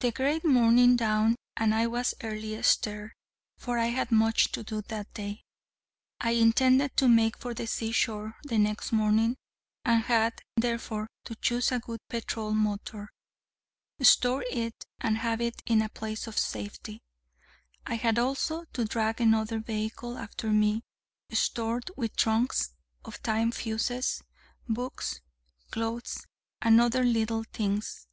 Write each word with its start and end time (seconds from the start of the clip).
The 0.00 0.12
great 0.12 0.44
morning 0.44 0.96
dawned, 0.96 1.36
and 1.56 1.74
I 1.74 1.86
was 1.86 2.12
early 2.22 2.54
a 2.54 2.62
stir: 2.62 3.10
for 3.56 3.78
I 3.78 3.86
had 3.86 4.12
much 4.12 4.52
to 4.52 4.62
do 4.62 4.82
that 4.82 5.14
day. 5.14 5.40
I 6.20 6.32
intended 6.32 6.94
to 6.98 7.08
make 7.08 7.38
for 7.38 7.54
the 7.54 7.66
sea 7.66 7.90
shore 7.90 8.36
the 8.42 8.58
next 8.58 8.92
morning, 8.92 9.34
and 9.82 10.02
had 10.02 10.42
therefore 10.58 11.08
to 11.24 11.34
choose 11.36 11.72
a 11.72 11.78
good 11.78 12.00
petrol 12.10 12.52
motor, 12.52 13.08
store 14.02 14.44
it, 14.50 14.74
and 15.00 15.16
have 15.16 15.40
it 15.40 15.62
in 15.64 15.80
a 15.80 15.88
place 15.88 16.26
of 16.26 16.36
safety; 16.36 17.00
I 17.86 17.94
had 17.94 18.18
also 18.18 18.66
to 18.74 18.84
drag 18.84 19.22
another 19.22 19.58
vehicle 19.58 20.18
after 20.18 20.50
me, 20.50 20.82
stored 21.30 21.90
with 21.96 22.14
trunks 22.14 22.74
of 23.06 23.22
time 23.22 23.52
fuses, 23.52 24.20
books, 24.68 25.22
clothes, 25.70 26.26
and 26.60 26.78
other 26.78 27.04
little 27.04 27.44
things. 27.54 28.06